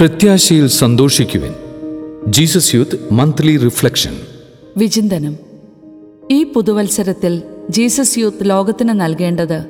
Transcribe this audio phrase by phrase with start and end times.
[0.00, 1.54] പ്രത്യാശയിൽ സന്തോഷിക്കുവിൻ.
[2.28, 4.16] Jesus youth monthly reflection.
[4.76, 5.36] വിചിന്തനം.
[6.30, 9.64] ഈ പുതുവത്സരത്തിൽ ജീസസ് യൂത്ത് ലോകത്തിന് നൽകേണ്ടത്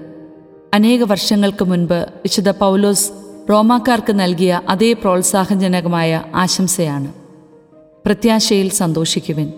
[0.75, 3.11] അനേക വർഷങ്ങൾക്ക് മുൻപ് വിശുദ്ധ പൗലോസ്
[3.51, 7.13] റോമാക്കാർക്ക് നൽകിയ അതേ പ്രോത്സാഹജനകമായ ആശംസയാണ്.
[8.07, 9.53] പ്രത്യാശയിൽ സന്തോഷിക്കുവിൻ.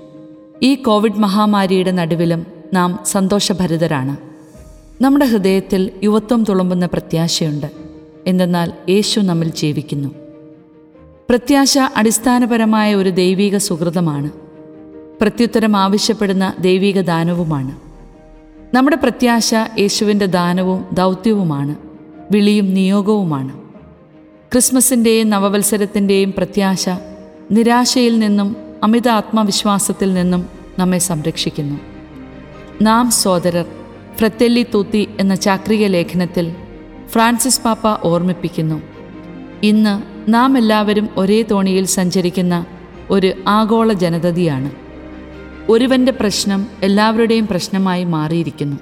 [0.63, 4.17] ഈ കോവിഡ് മഹാമാരിയുടെ നടുവിലും നാം സന്തോഷഭരിതരാണ്.
[5.03, 7.67] നമ്മുടെ ഹൃദയത്തിൽ യുവത്വം തുളുമ്പുന്ന പ്രത്യാശയുണ്ട്.
[8.27, 10.30] എന്തെന്നാൽ യേശു നമ്മിൽ ജീവിക്കുന്നു.
[11.31, 14.31] പ്രത്യാശ അടിസ്ഥാനപരമായ ഒരു ദൈവിക സുഹൃതമാണ്.
[15.21, 17.77] പ്രത്യുത്തരം ആവശ്യപ്പെടുന്ന ദൈവിക ദാനവുമാണ്.
[18.77, 21.75] നമ്മുടെ പ്രത്യാശ യേശുവിന്റെ ദാനവും ദൗത്യവുമാണ്.
[22.31, 23.61] വിളിയും നിയോഗവുമാണ്.
[24.53, 26.89] ക്രിസ്മസിന്റെയും നവവത്സരത്തിന്റെയും പ്രത്യാശ
[27.51, 31.77] നിരാശയിൽ നിന്നും അമിത ആത്മവിശ്വാസത്തിൽ നിന്നും നമ്മെ സംരക്ഷിക്കുന്നു.
[32.83, 33.65] നാം സോദരർ
[34.17, 36.55] ഫ്രത്തെല്ലി തൂത്തി എന്ന ചാക്രിക ലേഖനത്തിൽ
[37.09, 38.83] ഫ്രാൻസിസ് പാപ്പ ഓർമ്മിപ്പിക്കുന്നു.
[39.63, 42.67] ഇന്ന് നാം എല്ലാവരും ഒരേ തോണിയിൽ സഞ്ചരിക്കുന്ന
[43.11, 44.71] ഒരു ആഗോള ജനതയാണ്
[45.69, 48.77] ഒരുവന്റെ പ്രശ്നം എല്ലാവരുടെയും പ്രശ്നമായി മാറിയിരിക്കുന്നു.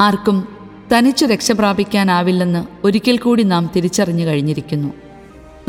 [0.00, 0.48] ആർക്കും
[0.92, 4.92] തനിച്ച് രക്ഷ പ്രാപിക്കാനാവില്ലെന്ന് ഒരിക്കൽ കൂടി നാം തിരിച്ചറിഞ്ഞു കഴിഞ്ഞിരിക്കുന്നു.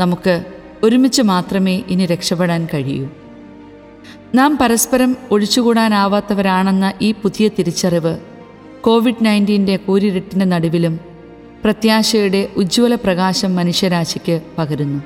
[0.00, 0.44] നമുക്ക്
[0.82, 3.08] ഒരുമിച്ച് മാത്രമേ ഇനി രക്ഷപ്പെടാൻ കഴിയൂ.
[4.34, 8.18] നാം പരസ്പരം ഒഴിച്ചുകൂടാനാവാത്തവരാണെന്ന ഈ പുതിയ തിരിച്ചറിവ്
[8.80, 11.07] കോവിഡ് നയന്റീന്റെ കൂരിരുട്ടിന്റെ നടുവിലും
[11.64, 15.02] പ്രത്യാശയുടെ ഉജ്ജ്വല പ്രകാശം മനുഷ്യരാശിക്ക് പകരുന്നു.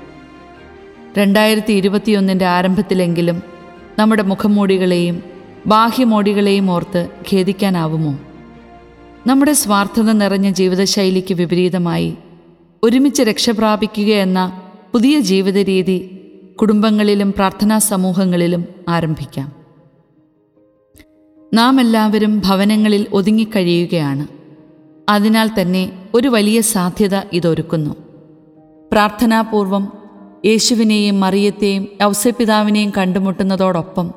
[1.18, 3.42] രണ്ടായിരത്തി ഇരുപത്തിയൊന്നിന്റെ ആരംഭത്തിലെങ്കിലും
[3.98, 5.22] നമ്മുടെ മുഖംമൂടികളെയും
[5.66, 8.18] ബാഹ്യമോടികളെയും ഓർത്ത് ഖേദിക്കാനാവുമോ?
[9.26, 12.16] നമ്മുടെ സ്വാർത്ഥത നിറഞ്ഞ ജീവിതശൈലിക്ക് വിപരീതമായി
[12.82, 16.18] ഒരുമിച്ച് രക്ഷപ്രാപിക്കുക എന്ന പുതിയ ജീവിത രീതി
[16.60, 19.52] കുടുംബങ്ങളിലും പ്രാർത്ഥനാ സമൂഹങ്ങളിലും ആരംഭിക്കാം.
[21.54, 24.26] നാം എല്ലാവരും ഭവനങ്ങളിൽ ഒതുങ്ങിക്കഴിയുകയാണ്
[25.08, 27.94] അതിനാൽ തന്നെ ഒരു വലിയ സാധ്യത ഇതൊരുക്കുന്നു.
[28.92, 29.92] പ്രാർത്ഥനാപൂർവം
[30.46, 34.10] യേശുവിനെയും മറിയത്തെയും ഔസപിതാവിനെയും കണ്ടുമുട്ടുന്നതോടൊപ്പം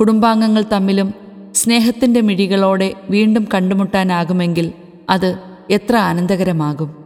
[0.00, 1.14] കുടുംബാംഗങ്ങൾ തമ്മിലും
[1.54, 4.72] സ്നേഹത്തിന്റെ മിഴികളോടെ വീണ്ടും കണ്ടുമുട്ടാനാകുമെങ്കിൽ
[5.10, 5.38] അത്
[5.70, 7.04] എത്ര ആനന്ദകരമാകും.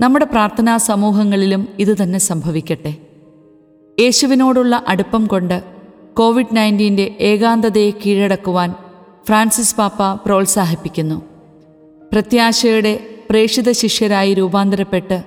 [0.00, 2.96] നമ്മുടെ പ്രാർത്ഥനാ സമൂഹങ്ങളിലും ഇതുതന്നെ സംഭവിക്കട്ടെ.
[4.00, 5.62] യേശുവിനോടുള്ള അടുപ്പം കൊണ്ട്
[6.14, 8.74] കോവിഡ് നയന്റീന്റെ ഏകാന്തതയെ കീഴടക്കുവാൻ
[9.26, 11.22] ഫ്രാൻസിസ് പാപ്പ പ്രോത്സാഹിപ്പിക്കുന്നു.
[12.12, 15.22] പ്രത്യാശയുടെ പ്രേക്ഷിത ശിഷ്യരായി രൂപാന്തരപ്പെട്ട്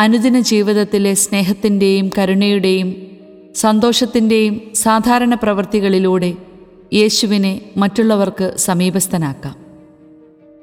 [0.00, 2.88] അനുദിന ജീവിതത്തിലെ സ്നേഹത്തിന്റെയും കരുണയുടെയും
[3.54, 6.34] സന്തോഷത്തിന്റെയും സാധാരണ പ്രവൃത്തികളിലൂടെ
[6.94, 9.56] യേശുവിനെ മറ്റുള്ളവർക്ക് സമീപസ്ഥനാക്കാം.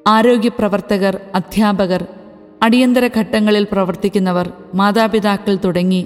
[0.08, 2.06] ആരോഗ്യപ്രവർത്തകർ അധ്യാപകർ
[2.62, 6.06] അടിയന്തര ഘട്ടങ്ങളിൽ പ്രവർത്തിക്കുന്നവർ മാതാപിതാക്കൾ തുടങ്ങി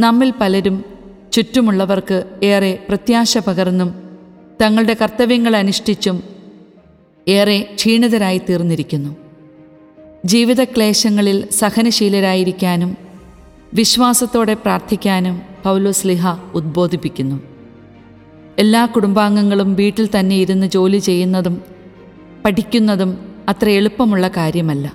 [0.00, 0.84] നമ്മിൽ പലരും
[1.32, 3.90] ചുറ്റുമുള്ളവർക്ക് ഏറെ പ്രത്യാശ പകർന്നും
[4.62, 6.22] തങ്ങളുടെ കർത്തവ്യങ്ങൾ അനുഷ്ഠിച്ചും
[7.28, 9.27] ഏറെ ക്ഷീണിതരായി തീർന്നിരിക്കുന്നു
[10.24, 12.96] ജീവിതക്ലേശങ്ങളിൽ സഹനശീലരായിരിക്കാനും
[13.74, 17.40] വിശ്വാസത്തോടെ പ്രാർത്ഥിക്കാനും പൗലോസ് ലിഹ ഉദ്ബോധിപ്പിക്കുന്നു.
[18.58, 21.62] എല്ലാ കുടുംബാംഗങ്ങളും വീട്ടിൽ തന്നെ ഇരുന്ന് ജോലി ചെയ്യുന്നതും
[22.44, 23.18] പഠിക്കുന്നതും
[23.48, 24.92] അത്ര എളുപ്പമുള്ള കാര്യമല്ല.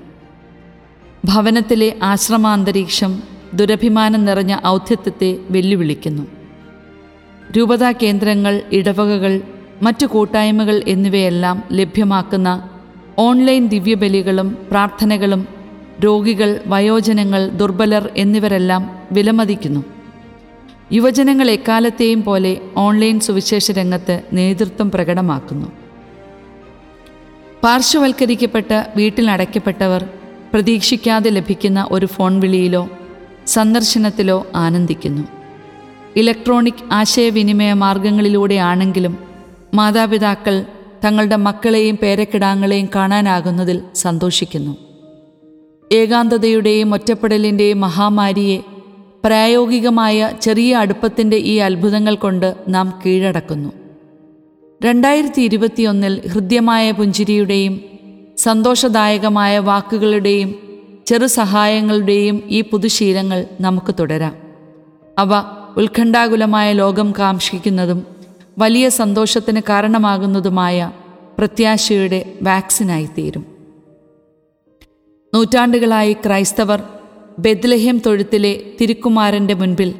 [1.25, 3.23] ഭവനത്തിലെ ആശ്രമാന്തരീക്ഷം
[3.53, 6.23] ദുരഭിമാനം നിറഞ്ഞ ഔദ്ധ്യത്വത്തെ വെല്ലുവിളിക്കുന്നു.
[7.57, 9.41] രൂപതാ കേന്ദ്രങ്ങൾ ഇടവകകൾ
[9.81, 12.69] മറ്റു കൂട്ടായ്മകൾ എന്നിവയെല്ലാം ലഭ്യമാക്കുന്ന
[13.17, 15.47] ഓൺലൈൻ ദിവ്യബലികളും പ്രാർത്ഥനകളും
[16.05, 19.83] രോഗികൾ വയോജനങ്ങൾ ദുർബലർ എന്നിവരെല്ലാം വിലമതിക്കുന്നു.
[20.91, 25.67] യുവജനങ്ങൾ എക്കാലത്തെയും പോലെ ഓൺലൈൻ സുവിശേഷ രംഗത്ത് നേതൃത്വം പ്രകടമാക്കുന്നു.
[27.63, 30.05] പാർശ്വവൽക്കരിക്കപ്പെട്ട് വീട്ടിലടയ്ക്കപ്പെട്ടവർ
[30.53, 32.89] പ്രതീക്ഷിക്കാതെ ലഭിക്കുന്ന ഒരു ഫോൺ വിളിയിലോ
[33.47, 35.23] സന്ദർശനത്തിലോ ആനന്ദിക്കുന്നു.
[36.15, 39.17] ഇലക്ട്രോണിക് ആശയവിനിമയ മാർഗങ്ങളിലൂടെയാണെങ്കിലും
[39.73, 40.65] മാതാപിതാക്കൾ
[41.03, 44.77] തങ്ങളുടെ മക്കളെയും പേരക്കിടാങ്ങളെയും കാണാനാകുന്നതിൽ സന്തോഷിക്കുന്നു.
[45.91, 48.59] ഏകാന്തതയുടെയും ഒറ്റപ്പെടലിന്റെയും മഹാമാരിയെ
[49.23, 53.69] പ്രായോഗികമായ ചെറിയ അടുപ്പത്തിന്റെ ഈ അത്ഭുതങ്ങൾ കൊണ്ട് നാം കീഴടക്കുന്നു.
[54.85, 57.81] രണ്ടായിരത്തി ഇരുപത്തിയൊന്നിൽ ഹൃദ്യമായ പുഞ്ചിരിയുടെയും
[58.37, 60.55] സന്തോഷദായകമായ വാക്കുകളുടെയും
[61.05, 64.35] ചെറു സഹായങ്ങളുടെയും ഈ പുതുശീലങ്ങൾ നമുക്ക് തുടരാം.
[65.17, 65.29] അവ
[65.77, 68.12] ഉത്കണ്ഠാകുലമായ ലോകം കാക്ഷിക്കുന്നതും
[68.57, 70.91] വലിയ സന്തോഷത്തിന് കാരണമാകുന്നതുമായ
[71.37, 73.45] പ്രത്യാശയുടെ വാക്സിനായിത്തീരും.
[75.35, 76.83] നൂറ്റാണ്ടുകളായി ക്രൈസ്തവർ
[77.39, 79.95] ബെദ്ലഹേം തൊഴുത്തിലെ തിരുക്കുമാരന്റെ മുൻപിൽ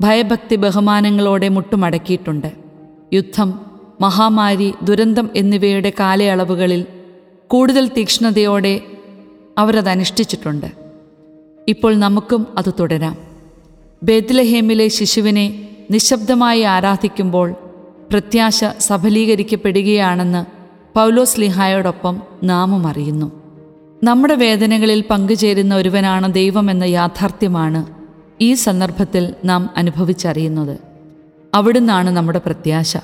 [0.00, 2.52] ഭയഭക്തി ബഹുമാനങ്ങളോടെ മുട്ടുമടക്കിയിട്ടുണ്ട്.
[3.12, 3.60] യുദ്ധം
[4.00, 6.86] മഹാമാരി ദുരന്തം എന്നിവയുടെ കാലയളവുകളിൽ
[7.48, 8.80] കൂടുതൽ തീക്ഷ്ണതയോടെ
[9.58, 10.66] അവരതനുഷ്ഠിച്ചിട്ടുണ്ട്.
[11.68, 13.16] ഇപ്പോൾ നമുക്കും അത് തുടരാം.
[14.02, 17.54] ബേദ്ലഹേമിലെ ശിശുവിനെ നിശബ്ദമായി ആരാധിക്കുമ്പോൾ
[18.14, 20.44] പ്രത്യാശ സഫലീകരിക്കപ്പെടുകയാണെന്ന്
[20.98, 23.32] പൗലോസ് ലിഹായോടൊപ്പം നാമും അറിയുന്നു.
[24.04, 27.86] നമ്മുടെ വേദനകളിൽ പങ്കുചേരുന്ന ഒരുവനാണ് ദൈവമെന്ന യാഥാർത്ഥ്യമാണ്
[28.40, 30.78] ഈ സന്ദർഭത്തിൽ നാം അനുഭവിച്ചറിയുന്നത്.
[31.54, 32.96] അവിടുന്നാണ് നമ്മുടെ പ്രത്യാശ.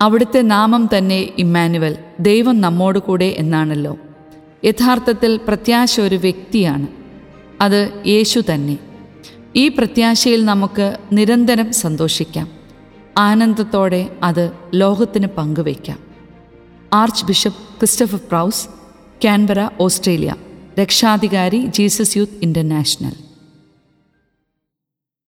[0.00, 3.98] അവിടുത്തെ നാമം തന്നെ ഇമ്മാനുവൽ ദൈവം നമ്മോട് കൂടെ എന്നാണല്ലോ.
[4.64, 6.86] യഥാർത്ഥത്തിൽ പ്രത്യാശ ഒരു വ്യക്തിയാണ്.
[7.60, 8.78] അത് യേശു തന്നെ.
[9.56, 12.59] ഈ പ്രത്യാശയിൽ നമുക്ക് നിരന്തരം സന്തോഷിക്കാം.
[13.20, 15.98] ആനന്ദത്തോടെ അത് ലോകത്തിന് പങ്കുവയ്ക്കാം.
[17.24, 18.68] Archbishop Christopher Prowse
[19.24, 20.34] Canberra Australia.
[20.80, 23.29] രക്ഷാധികാരി ജീസസ് യൂത്ത് ഇന്റർനാഷണൽ